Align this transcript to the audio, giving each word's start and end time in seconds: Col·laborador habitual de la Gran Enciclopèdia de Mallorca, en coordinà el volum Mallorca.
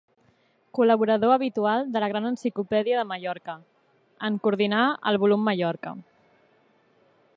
Col·laborador 0.77 1.33
habitual 1.33 1.83
de 1.97 2.01
la 2.03 2.09
Gran 2.13 2.25
Enciclopèdia 2.29 2.97
de 3.01 3.03
Mallorca, 3.11 3.55
en 4.31 4.41
coordinà 4.47 4.81
el 5.13 5.21
volum 5.25 5.49
Mallorca. 5.51 5.95